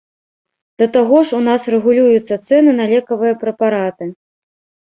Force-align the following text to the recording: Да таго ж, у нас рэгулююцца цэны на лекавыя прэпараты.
Да 0.81 0.87
таго 0.95 1.17
ж, 1.25 1.41
у 1.41 1.41
нас 1.49 1.67
рэгулююцца 1.73 2.35
цэны 2.47 2.71
на 2.81 2.85
лекавыя 2.95 3.39
прэпараты. 3.43 4.05